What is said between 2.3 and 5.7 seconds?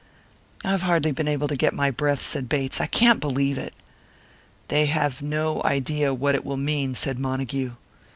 Bates. "I can't believe it." "They have no